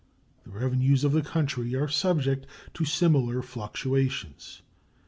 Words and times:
The 0.45 0.49
revenues 0.49 1.03
of 1.03 1.11
the 1.11 1.21
country 1.21 1.75
are 1.75 1.87
subject 1.87 2.47
to 2.73 2.85
similar 2.85 3.43
fluctuations. 3.43 4.63